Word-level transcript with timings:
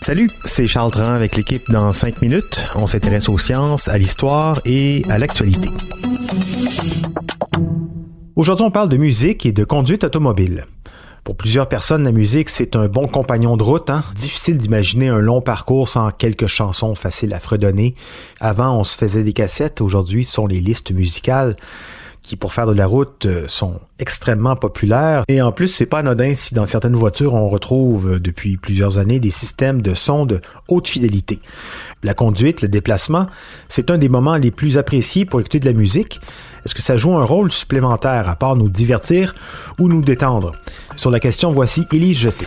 Salut, 0.00 0.30
c'est 0.46 0.66
Charles 0.66 0.90
Tran 0.90 1.12
avec 1.12 1.36
l'équipe 1.36 1.70
dans 1.70 1.92
5 1.92 2.22
minutes. 2.22 2.58
On 2.74 2.86
s'intéresse 2.86 3.28
aux 3.28 3.36
sciences, 3.36 3.86
à 3.88 3.98
l'histoire 3.98 4.62
et 4.64 5.02
à 5.10 5.18
l'actualité. 5.18 5.68
Aujourd'hui, 8.34 8.64
on 8.64 8.70
parle 8.70 8.88
de 8.88 8.96
musique 8.96 9.44
et 9.44 9.52
de 9.52 9.62
conduite 9.62 10.04
automobile. 10.04 10.64
Pour 11.22 11.36
plusieurs 11.36 11.68
personnes, 11.68 12.04
la 12.04 12.12
musique, 12.12 12.48
c'est 12.48 12.74
un 12.76 12.88
bon 12.88 13.06
compagnon 13.06 13.58
de 13.58 13.62
route. 13.62 13.90
Hein? 13.90 14.04
Difficile 14.14 14.56
d'imaginer 14.56 15.08
un 15.08 15.18
long 15.18 15.42
parcours 15.42 15.90
sans 15.90 16.10
quelques 16.10 16.46
chansons 16.46 16.94
faciles 16.94 17.34
à 17.34 17.40
fredonner. 17.40 17.94
Avant, 18.40 18.78
on 18.78 18.84
se 18.84 18.96
faisait 18.96 19.22
des 19.22 19.34
cassettes. 19.34 19.82
Aujourd'hui, 19.82 20.24
ce 20.24 20.32
sont 20.32 20.46
les 20.46 20.60
listes 20.60 20.92
musicales 20.92 21.56
qui, 22.22 22.36
pour 22.36 22.52
faire 22.52 22.66
de 22.66 22.72
la 22.72 22.86
route, 22.86 23.26
euh, 23.26 23.44
sont 23.48 23.80
extrêmement 23.98 24.56
populaires. 24.56 25.24
Et 25.28 25.40
en 25.42 25.52
plus, 25.52 25.68
c'est 25.68 25.86
pas 25.86 26.00
anodin 26.00 26.34
si 26.34 26.54
dans 26.54 26.66
certaines 26.66 26.94
voitures, 26.94 27.34
on 27.34 27.48
retrouve 27.48 28.14
euh, 28.14 28.20
depuis 28.20 28.56
plusieurs 28.56 28.98
années 28.98 29.20
des 29.20 29.30
systèmes 29.30 29.82
de 29.82 29.94
son 29.94 30.26
de 30.26 30.40
haute 30.68 30.88
fidélité. 30.88 31.40
La 32.02 32.14
conduite, 32.14 32.62
le 32.62 32.68
déplacement, 32.68 33.26
c'est 33.68 33.90
un 33.90 33.98
des 33.98 34.08
moments 34.08 34.36
les 34.36 34.50
plus 34.50 34.78
appréciés 34.78 35.24
pour 35.24 35.40
écouter 35.40 35.60
de 35.60 35.66
la 35.66 35.72
musique. 35.72 36.20
Est-ce 36.64 36.74
que 36.74 36.82
ça 36.82 36.96
joue 36.96 37.16
un 37.16 37.24
rôle 37.24 37.50
supplémentaire 37.50 38.28
à 38.28 38.36
part 38.36 38.56
nous 38.56 38.68
divertir 38.68 39.34
ou 39.78 39.88
nous 39.88 40.02
détendre? 40.02 40.52
Sur 40.96 41.10
la 41.10 41.20
question, 41.20 41.52
voici 41.52 41.86
Élise 41.92 42.18
Jeté. 42.18 42.46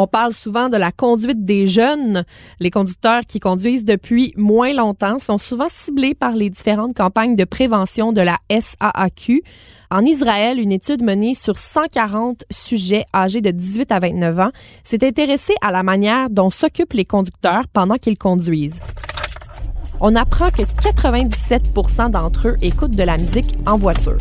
On 0.00 0.06
parle 0.06 0.32
souvent 0.32 0.68
de 0.68 0.76
la 0.76 0.92
conduite 0.92 1.44
des 1.44 1.66
jeunes. 1.66 2.22
Les 2.60 2.70
conducteurs 2.70 3.22
qui 3.26 3.40
conduisent 3.40 3.84
depuis 3.84 4.32
moins 4.36 4.72
longtemps 4.72 5.18
sont 5.18 5.38
souvent 5.38 5.66
ciblés 5.68 6.14
par 6.14 6.36
les 6.36 6.50
différentes 6.50 6.94
campagnes 6.94 7.34
de 7.34 7.42
prévention 7.42 8.12
de 8.12 8.20
la 8.20 8.36
SAAQ. 8.48 9.42
En 9.90 10.04
Israël, 10.04 10.60
une 10.60 10.70
étude 10.70 11.02
menée 11.02 11.34
sur 11.34 11.58
140 11.58 12.44
sujets 12.48 13.06
âgés 13.12 13.40
de 13.40 13.50
18 13.50 13.90
à 13.90 13.98
29 13.98 14.38
ans 14.38 14.50
s'est 14.84 15.04
intéressée 15.04 15.56
à 15.62 15.72
la 15.72 15.82
manière 15.82 16.30
dont 16.30 16.48
s'occupent 16.48 16.92
les 16.92 17.04
conducteurs 17.04 17.66
pendant 17.66 17.96
qu'ils 17.96 18.18
conduisent. 18.18 18.78
On 20.00 20.14
apprend 20.14 20.50
que 20.50 20.62
97 20.80 21.72
d'entre 22.12 22.50
eux 22.50 22.56
écoutent 22.62 22.94
de 22.94 23.02
la 23.02 23.16
musique 23.16 23.52
en 23.66 23.76
voiture. 23.76 24.18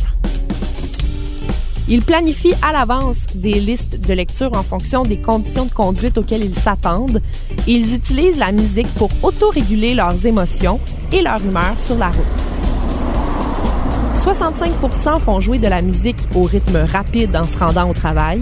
Ils 1.90 2.02
planifient 2.02 2.56
à 2.62 2.74
l'avance 2.74 3.28
des 3.36 3.60
listes 3.60 4.06
de 4.06 4.14
lecture 4.14 4.52
en 4.54 4.64
fonction 4.64 5.04
des 5.04 5.18
conditions 5.18 5.66
de 5.66 5.74
conduite 5.74 6.18
auxquelles 6.18 6.44
ils 6.44 6.56
s'attendent 6.56 7.22
ils 7.68 7.94
utilisent 7.94 8.40
la 8.40 8.52
musique 8.52 8.88
pour 8.96 9.10
autoréguler 9.24 9.94
leurs 9.94 10.26
émotions 10.26 10.80
et 11.12 11.22
leur 11.22 11.44
humeur 11.44 11.76
sur 11.80 11.98
la 11.98 12.08
route. 12.08 12.26
65% 14.24 15.20
font 15.20 15.40
jouer 15.40 15.60
de 15.60 15.68
la 15.68 15.82
musique 15.82 16.18
au 16.36 16.44
rythme 16.44 16.78
rapide 16.78 17.36
en 17.36 17.46
se 17.46 17.58
rendant 17.58 17.90
au 17.90 17.94
travail. 17.94 18.42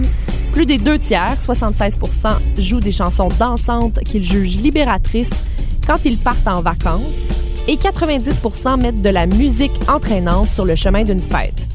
Plus 0.52 0.66
des 0.66 0.78
deux 0.78 0.98
tiers, 0.98 1.36
76% 1.38 2.36
jouent 2.58 2.80
des 2.80 2.92
chansons 2.92 3.28
dansantes 3.38 4.00
qu'ils 4.04 4.24
jugent 4.24 4.56
libératrices 4.56 5.44
quand 5.86 6.04
ils 6.04 6.18
partent 6.18 6.48
en 6.48 6.62
vacances. 6.62 7.28
Et 7.68 7.76
90% 7.76 8.80
mettent 8.80 9.02
de 9.02 9.10
la 9.10 9.26
musique 9.26 9.72
entraînante 9.88 10.48
sur 10.48 10.64
le 10.64 10.76
chemin 10.76 11.02
d'une 11.02 11.20
fête. 11.20 11.66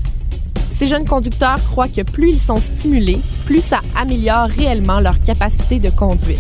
Ces 0.81 0.88
jeunes 0.88 1.06
conducteurs 1.06 1.64
croient 1.69 1.88
que 1.88 2.02
plus 2.02 2.30
ils 2.30 2.40
sont 2.40 2.58
stimulés, 2.58 3.19
plus 3.46 3.62
ça 3.62 3.81
améliore 3.96 4.47
réellement 4.47 5.00
leur 5.00 5.22
capacité 5.22 5.78
de 5.78 5.92
conduite. 5.92 6.40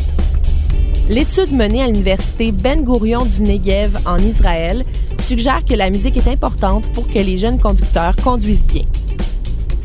L'étude 1.09 1.51
menée 1.53 1.83
à 1.83 1.85
l'université 1.85 2.51
Ben 2.51 2.83
Gurion 2.83 3.23
du 3.23 3.43
Negev 3.43 3.99
en 4.07 4.17
Israël 4.17 4.83
suggère 5.19 5.63
que 5.63 5.75
la 5.75 5.91
musique 5.91 6.17
est 6.17 6.27
importante 6.27 6.91
pour 6.91 7.07
que 7.07 7.19
les 7.19 7.37
jeunes 7.37 7.59
conducteurs 7.59 8.15
conduisent 8.15 8.65
bien. 8.65 8.81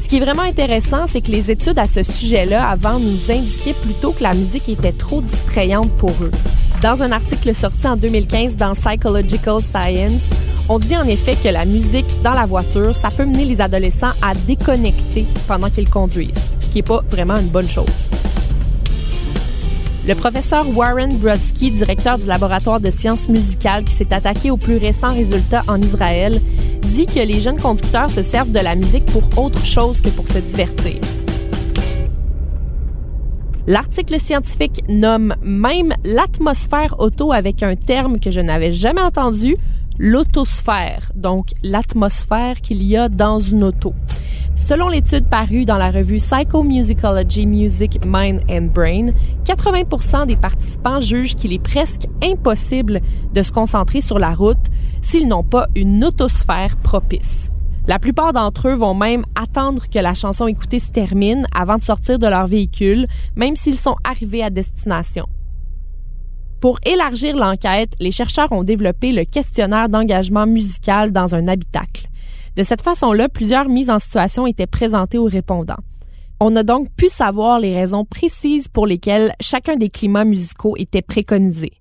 Ce 0.03 0.09
qui 0.09 0.17
est 0.17 0.21
vraiment 0.21 0.45
intéressant, 0.45 1.07
c'est 1.07 1.21
que 1.21 1.33
les 1.33 1.51
études 1.51 1.79
à 1.79 1.87
ce 1.87 2.03
sujet-là 2.03 2.67
avant 2.67 2.99
nous 2.99 3.31
indiquaient 3.31 3.75
plutôt 3.75 4.13
que 4.13 4.23
la 4.23 4.33
musique 4.33 4.71
était 4.71 4.93
trop 4.93 5.21
distrayante 5.21 5.93
pour 5.99 6.13
eux. 6.23 6.31
Dans 6.81 7.03
un 7.03 7.13
article 7.13 7.55
sorti 7.55 7.87
en 7.87 7.97
2015 7.99 8.57
dans 8.57 8.73
Psychological 8.73 9.61
Science, 9.61 10.31
on 10.69 10.79
dit 10.79 10.97
en 10.97 11.07
effet 11.07 11.37
que 11.37 11.49
la 11.49 11.65
musique 11.65 12.23
dans 12.23 12.33
la 12.33 12.45
voiture, 12.45 12.95
ça 12.95 13.09
peut 13.09 13.25
mener 13.25 13.45
les 13.45 13.61
adolescents 13.61 14.13
à 14.23 14.35
déconnecter 14.47 15.27
pendant 15.47 15.71
qu'ils 15.71 15.89
conduisent, 15.89 16.43
ce 16.61 16.69
qui 16.69 16.79
n'est 16.79 16.83
pas 16.83 17.03
vraiment 17.11 17.37
une 17.37 17.49
bonne 17.49 17.69
chose. 17.69 18.11
Le 20.07 20.15
professeur 20.15 20.65
Warren 20.77 21.17
Brodsky, 21.19 21.73
directeur 21.73 22.19
du 22.19 22.27
laboratoire 22.27 22.81
de 22.81 22.91
sciences 22.91 23.29
musicales 23.29 23.85
qui 23.85 23.93
s'est 23.93 24.13
attaqué 24.13 24.51
aux 24.51 24.57
plus 24.57 24.77
récents 24.77 25.13
résultats 25.13 25.63
en 25.67 25.81
Israël, 25.83 26.41
dit 26.83 27.07
que 27.07 27.21
les 27.21 27.41
jeunes 27.41 27.61
conducteurs 27.61 28.11
se 28.11 28.23
servent 28.23 28.53
de 28.53 28.61
la 28.61 28.77
musique 28.77 29.07
pour 29.07 29.23
autre 29.37 29.65
chose 29.65 30.01
que 30.01 30.09
pour 30.11 30.29
se 30.29 30.39
divertir. 30.39 30.95
L'article 33.67 34.21
scientifique 34.21 34.85
nomme 34.89 35.35
même 35.43 35.93
l'atmosphère 36.05 36.95
auto 37.01 37.33
avec 37.33 37.65
un 37.65 37.75
terme 37.75 38.21
que 38.21 38.31
je 38.31 38.41
n'avais 38.41 38.71
jamais 38.71 39.01
entendu, 39.01 39.57
l'autosphère, 39.99 41.13
donc 41.15 41.49
l'atmosphère 41.63 42.61
qu'il 42.61 42.83
y 42.83 42.97
a 42.97 43.09
dans 43.09 43.39
une 43.39 43.65
auto. 43.65 43.95
Selon 44.57 44.89
l'étude 44.89 45.29
parue 45.29 45.65
dans 45.65 45.77
la 45.77 45.91
revue 45.91 46.17
Psychomusicology 46.17 47.47
Music, 47.47 48.01
Mind 48.05 48.41
and 48.51 48.69
Brain, 48.75 49.13
80% 49.45 50.27
des 50.27 50.37
participants 50.37 51.01
jugent 51.01 51.35
qu'il 51.35 51.53
est 51.53 51.63
presque 51.63 52.07
impossible 52.23 53.01
de 53.33 53.43
se 53.43 53.53
concentrer 53.53 54.01
sur 54.01 54.19
la 54.19 54.35
route 54.35 54.57
s'ils 55.03 55.29
n'ont 55.29 55.45
pas 55.45 55.69
une 55.77 56.05
autosphère 56.05 56.77
propice. 56.79 57.51
La 57.87 58.01
plupart 58.01 58.33
d'entre 58.33 58.69
eux 58.69 58.75
vont 58.75 58.95
même 58.95 59.25
attendre 59.37 59.89
que 59.89 60.01
la 60.01 60.15
chanson 60.15 60.49
écoutée 60.49 60.81
se 60.81 60.91
termine 60.91 61.47
avant 61.55 61.77
de 61.77 61.85
sortir 61.85 62.19
de 62.19 62.27
leur 62.27 62.49
véhicule, 62.49 63.07
même 63.37 63.55
s'ils 63.55 63.79
sont 63.79 63.97
arrivés 64.03 64.43
à 64.43 64.51
destination. 64.51 65.27
Pour 66.61 66.79
élargir 66.85 67.37
l'enquête, 67.37 67.93
les 68.01 68.11
chercheurs 68.11 68.51
ont 68.53 68.65
développé 68.65 69.13
le 69.13 69.25
questionnaire 69.25 69.89
d'engagement 69.89 70.47
musical 70.47 71.13
dans 71.13 71.35
un 71.35 71.49
habitacle. 71.49 72.09
De 72.57 72.63
cette 72.63 72.81
façon-là, 72.81 73.29
plusieurs 73.29 73.69
mises 73.69 73.91
en 73.91 73.99
situation 73.99 74.47
étaient 74.47 74.67
présentées 74.67 75.19
aux 75.19 75.27
répondants. 75.27 75.77
On 76.41 76.57
a 76.57 76.63
donc 76.63 76.89
pu 76.97 77.09
savoir 77.09 77.61
les 77.61 77.75
raisons 77.75 78.05
précises 78.07 78.69
pour 78.69 78.87
lesquelles 78.87 79.35
chacun 79.41 79.77
des 79.77 79.91
climats 79.91 80.25
musicaux 80.25 80.75
était 80.79 81.03
préconisé. 81.03 81.73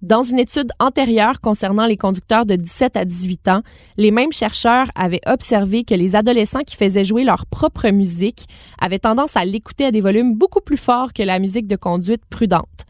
Dans 0.00 0.22
une 0.22 0.38
étude 0.38 0.70
antérieure 0.80 1.40
concernant 1.40 1.86
les 1.86 1.96
conducteurs 1.96 2.44
de 2.44 2.56
17 2.56 2.96
à 2.96 3.04
18 3.04 3.48
ans, 3.48 3.62
les 3.96 4.10
mêmes 4.10 4.32
chercheurs 4.32 4.88
avaient 4.94 5.22
observé 5.26 5.84
que 5.84 5.94
les 5.94 6.16
adolescents 6.16 6.64
qui 6.66 6.76
faisaient 6.76 7.04
jouer 7.04 7.24
leur 7.24 7.46
propre 7.46 7.88
musique 7.88 8.46
avaient 8.78 8.98
tendance 8.98 9.36
à 9.36 9.44
l'écouter 9.44 9.86
à 9.86 9.90
des 9.90 10.02
volumes 10.02 10.34
beaucoup 10.34 10.60
plus 10.60 10.76
forts 10.76 11.12
que 11.14 11.22
la 11.22 11.38
musique 11.38 11.66
de 11.66 11.76
conduite 11.76 12.22
prudente. 12.28 12.84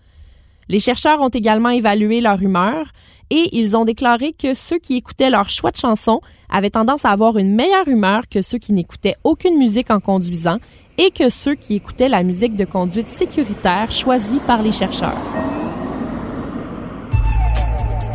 Les 0.68 0.78
chercheurs 0.78 1.20
ont 1.20 1.28
également 1.28 1.70
évalué 1.70 2.20
leur 2.20 2.40
humeur 2.40 2.86
et 3.30 3.48
ils 3.52 3.76
ont 3.76 3.84
déclaré 3.84 4.32
que 4.32 4.54
ceux 4.54 4.78
qui 4.78 4.96
écoutaient 4.96 5.30
leur 5.30 5.48
choix 5.48 5.70
de 5.70 5.76
chanson 5.76 6.20
avaient 6.50 6.70
tendance 6.70 7.04
à 7.04 7.10
avoir 7.10 7.38
une 7.38 7.54
meilleure 7.54 7.88
humeur 7.88 8.22
que 8.28 8.42
ceux 8.42 8.58
qui 8.58 8.72
n'écoutaient 8.72 9.16
aucune 9.24 9.58
musique 9.58 9.90
en 9.90 10.00
conduisant 10.00 10.58
et 10.98 11.10
que 11.10 11.30
ceux 11.30 11.54
qui 11.54 11.74
écoutaient 11.74 12.08
la 12.08 12.22
musique 12.22 12.56
de 12.56 12.64
conduite 12.64 13.08
sécuritaire 13.08 13.90
choisie 13.90 14.40
par 14.46 14.62
les 14.62 14.72
chercheurs. 14.72 15.20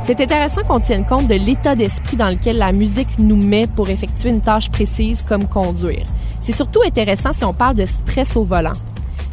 C'est 0.01 0.21
intéressant 0.21 0.63
qu'on 0.63 0.79
tienne 0.79 1.05
compte 1.05 1.27
de 1.27 1.35
l'état 1.35 1.75
d'esprit 1.75 2.17
dans 2.17 2.29
lequel 2.29 2.57
la 2.57 2.71
musique 2.71 3.19
nous 3.19 3.35
met 3.35 3.67
pour 3.67 3.89
effectuer 3.89 4.29
une 4.29 4.41
tâche 4.41 4.71
précise 4.71 5.21
comme 5.21 5.47
conduire. 5.47 6.07
C'est 6.41 6.53
surtout 6.53 6.81
intéressant 6.83 7.33
si 7.33 7.43
on 7.43 7.53
parle 7.53 7.75
de 7.75 7.85
stress 7.85 8.35
au 8.35 8.43
volant. 8.43 8.73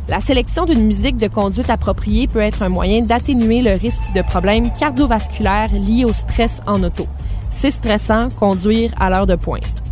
La 0.08 0.20
sélection 0.20 0.66
d'une 0.66 0.86
musique 0.86 1.16
de 1.16 1.26
conduite 1.26 1.68
appropriée 1.68 2.28
peut 2.28 2.40
être 2.40 2.62
un 2.62 2.68
moyen 2.68 3.02
d'atténuer 3.02 3.60
le 3.60 3.72
risque 3.72 4.12
de 4.14 4.22
problèmes 4.22 4.70
cardiovasculaires 4.72 5.72
liés 5.72 6.04
au 6.04 6.12
stress 6.12 6.62
en 6.68 6.84
auto. 6.84 7.08
C'est 7.50 7.72
stressant 7.72 8.28
conduire 8.28 8.94
à 9.00 9.10
l'heure 9.10 9.26
de 9.26 9.34
pointe. 9.34 9.82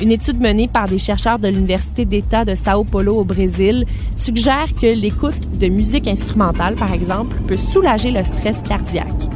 Une 0.00 0.10
étude 0.10 0.40
menée 0.40 0.68
par 0.68 0.88
des 0.88 0.98
chercheurs 0.98 1.38
de 1.38 1.48
l'Université 1.48 2.06
d'État 2.06 2.46
de 2.46 2.54
Sao 2.54 2.82
Paulo 2.82 3.18
au 3.18 3.24
Brésil 3.24 3.84
suggère 4.16 4.74
que 4.74 4.86
l'écoute 4.86 5.58
de 5.58 5.68
musique 5.68 6.08
instrumentale, 6.08 6.74
par 6.74 6.94
exemple, 6.94 7.36
peut 7.46 7.58
soulager 7.58 8.10
le 8.10 8.24
stress 8.24 8.62
cardiaque. 8.62 9.28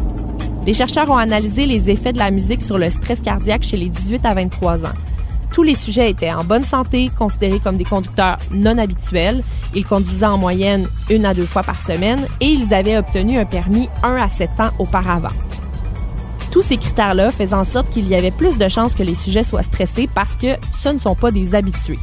Les 0.65 0.73
chercheurs 0.73 1.11
ont 1.11 1.19
analysé 1.19 1.67
les 1.67 1.91
effets 1.91 2.15
de 2.15 2.19
la 2.19 2.31
musique 2.31 2.63
sur 2.63 2.79
le 2.79 2.89
stress 2.89 3.21
cardiaque 3.21 3.65
chez 3.65 3.77
les 3.77 3.91
18 3.91 4.25
à 4.25 4.33
23 4.33 4.87
ans. 4.87 4.97
Tous 5.53 5.63
les 5.63 5.75
sujets 5.75 6.11
étaient 6.11 6.33
en 6.33 6.45
bonne 6.45 6.65
santé, 6.65 7.11
considérés 7.19 7.61
comme 7.61 7.77
des 7.77 7.85
conducteurs 7.85 8.37
non 8.53 8.79
habituels. 8.79 9.43
Ils 9.75 9.87
conduisaient 9.87 10.27
en 10.27 10.39
moyenne 10.39 10.89
une 11.09 11.25
à 11.25 11.35
deux 11.35 11.47
fois 11.47 11.63
par 11.63 11.81
semaine 11.81 12.27
et 12.41 12.47
ils 12.47 12.75
avaient 12.75 12.99
obtenu 12.99 13.39
un 13.39 13.45
permis 13.45 13.89
1 14.03 14.17
à 14.17 14.29
7 14.29 14.51
ans 14.61 14.71
auparavant. 14.79 15.29
Tous 16.51 16.63
ces 16.63 16.77
critères-là 16.77 17.31
faisaient 17.31 17.55
en 17.55 17.65
sorte 17.65 17.91
qu'il 17.91 18.09
y 18.09 18.15
avait 18.15 18.31
plus 18.31 18.57
de 18.57 18.69
chances 18.69 18.95
que 18.95 19.03
les 19.03 19.15
sujets 19.15 19.45
soient 19.45 19.63
stressés 19.63 20.09
parce 20.15 20.37
que 20.37 20.57
ce 20.73 20.89
ne 20.89 20.99
sont 20.99 21.15
pas 21.15 21.31
des 21.31 21.55
habitués. 21.55 21.99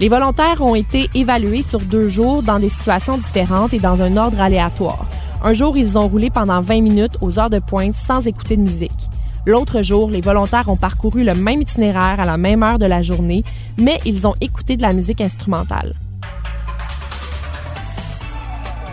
Les 0.00 0.08
volontaires 0.08 0.62
ont 0.62 0.74
été 0.74 1.08
évalués 1.14 1.62
sur 1.62 1.80
deux 1.80 2.08
jours 2.08 2.42
dans 2.42 2.58
des 2.58 2.68
situations 2.68 3.18
différentes 3.18 3.72
et 3.72 3.78
dans 3.78 4.02
un 4.02 4.16
ordre 4.16 4.40
aléatoire. 4.40 5.06
Un 5.44 5.52
jour, 5.52 5.76
ils 5.76 5.96
ont 5.96 6.08
roulé 6.08 6.30
pendant 6.30 6.60
20 6.60 6.80
minutes 6.82 7.18
aux 7.20 7.38
heures 7.38 7.50
de 7.50 7.58
pointe 7.58 7.94
sans 7.94 8.26
écouter 8.26 8.56
de 8.56 8.62
musique. 8.62 9.10
L'autre 9.44 9.82
jour, 9.82 10.10
les 10.10 10.20
volontaires 10.20 10.68
ont 10.68 10.76
parcouru 10.76 11.24
le 11.24 11.34
même 11.34 11.62
itinéraire 11.62 12.20
à 12.20 12.24
la 12.24 12.36
même 12.36 12.62
heure 12.62 12.78
de 12.78 12.86
la 12.86 13.02
journée, 13.02 13.42
mais 13.76 13.98
ils 14.04 14.26
ont 14.26 14.34
écouté 14.40 14.76
de 14.76 14.82
la 14.82 14.92
musique 14.92 15.20
instrumentale. 15.20 15.94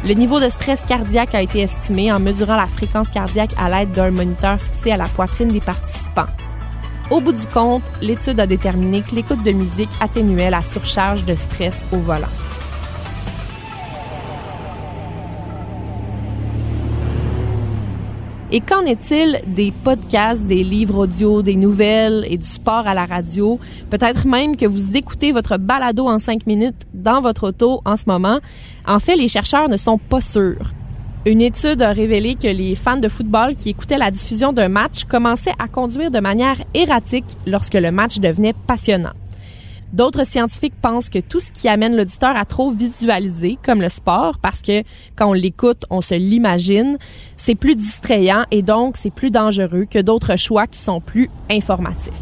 Le 0.05 0.13
niveau 0.13 0.39
de 0.39 0.49
stress 0.49 0.83
cardiaque 0.87 1.35
a 1.35 1.41
été 1.41 1.59
estimé 1.59 2.11
en 2.11 2.19
mesurant 2.19 2.55
la 2.55 2.67
fréquence 2.67 3.09
cardiaque 3.09 3.53
à 3.59 3.69
l'aide 3.69 3.91
d'un 3.91 4.11
moniteur 4.11 4.59
fixé 4.59 4.91
à 4.91 4.97
la 4.97 5.07
poitrine 5.07 5.49
des 5.49 5.59
participants. 5.59 6.25
Au 7.11 7.19
bout 7.19 7.33
du 7.33 7.45
compte, 7.45 7.83
l'étude 8.01 8.39
a 8.39 8.47
déterminé 8.47 9.01
que 9.01 9.13
l'écoute 9.13 9.43
de 9.43 9.51
musique 9.51 9.91
atténuait 9.99 10.49
la 10.49 10.61
surcharge 10.61 11.25
de 11.25 11.35
stress 11.35 11.85
au 11.91 11.97
volant. 11.97 12.27
Et 18.51 18.61
qu'en 18.61 18.81
est-il 18.81 19.39
des 19.45 19.71
podcasts, 19.71 20.47
des 20.47 20.63
livres 20.63 21.03
audio, 21.03 21.43
des 21.43 21.55
nouvelles 21.55 22.25
et 22.27 22.37
du 22.37 22.47
sport 22.47 22.87
à 22.87 22.95
la 22.95 23.05
radio? 23.05 23.59
Peut-être 23.91 24.25
même 24.25 24.57
que 24.57 24.65
vous 24.65 24.97
écoutez 24.97 25.31
votre 25.31 25.57
balado 25.57 26.07
en 26.07 26.17
cinq 26.17 26.47
minutes 26.47 26.87
dans 26.95 27.21
votre 27.21 27.49
auto 27.49 27.81
en 27.85 27.95
ce 27.95 28.05
moment. 28.07 28.39
En 28.87 28.97
fait, 28.97 29.15
les 29.15 29.27
chercheurs 29.27 29.69
ne 29.69 29.77
sont 29.77 29.99
pas 29.99 30.19
sûrs. 30.19 30.73
Une 31.27 31.41
étude 31.41 31.83
a 31.83 31.91
révélé 31.91 32.33
que 32.33 32.47
les 32.47 32.75
fans 32.75 32.97
de 32.97 33.07
football 33.07 33.55
qui 33.55 33.69
écoutaient 33.69 33.99
la 33.99 34.09
diffusion 34.09 34.51
d'un 34.51 34.69
match 34.69 35.03
commençaient 35.03 35.53
à 35.59 35.67
conduire 35.67 36.09
de 36.09 36.19
manière 36.19 36.57
erratique 36.73 37.37
lorsque 37.45 37.75
le 37.75 37.91
match 37.91 38.17
devenait 38.17 38.53
passionnant. 38.65 39.13
D'autres 39.91 40.23
scientifiques 40.23 40.75
pensent 40.79 41.09
que 41.09 41.17
tout 41.17 41.39
ce 41.39 41.51
qui 41.51 41.67
amène 41.67 41.97
l'auditeur 41.97 42.35
à 42.37 42.45
trop 42.45 42.69
visualiser, 42.69 43.57
comme 43.65 43.81
le 43.81 43.89
sport, 43.89 44.37
parce 44.39 44.61
que 44.61 44.83
quand 45.15 45.29
on 45.29 45.33
l'écoute, 45.33 45.85
on 45.89 46.01
se 46.01 46.13
l'imagine, 46.13 46.97
c'est 47.37 47.55
plus 47.55 47.75
distrayant 47.75 48.45
et 48.51 48.61
donc 48.61 48.97
c'est 48.97 49.09
plus 49.09 49.31
dangereux 49.31 49.85
que 49.89 49.99
d'autres 49.99 50.35
choix 50.35 50.67
qui 50.67 50.77
sont 50.77 51.01
plus 51.01 51.29
informatifs. 51.49 52.13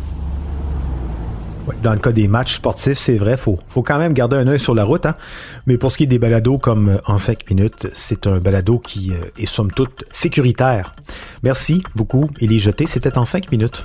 dans 1.84 1.92
le 1.92 2.00
cas 2.00 2.14
des 2.14 2.30
matchs 2.30 2.56
sportifs, 2.56 2.98
c'est 2.98 3.18
vrai, 3.18 3.36
faut, 3.36 3.60
faut 3.68 3.84
quand 3.84 3.98
même 3.98 4.14
garder 4.14 4.38
un 4.38 4.48
œil 4.48 4.60
sur 4.60 4.74
la 4.74 4.86
route. 4.86 5.06
Hein? 5.06 5.16
Mais 5.66 5.78
pour 5.78 5.92
ce 5.92 5.98
qui 5.98 6.04
est 6.04 6.08
des 6.08 6.20
balados 6.20 6.60
comme 6.60 6.88
euh, 6.88 6.98
en 7.06 7.18
cinq 7.18 7.50
minutes, 7.50 7.88
c'est 7.92 8.28
un 8.28 8.38
balado 8.40 8.80
qui 8.80 9.12
euh, 9.12 9.26
est 9.38 9.46
somme 9.46 9.72
toute 9.72 10.06
sécuritaire. 10.14 10.96
Merci 11.44 11.84
beaucoup, 11.96 12.30
Élie 12.40 12.60
Jeté. 12.60 12.88
C'était 12.88 13.18
en 13.18 13.26
cinq 13.26 13.52
minutes. 13.52 13.84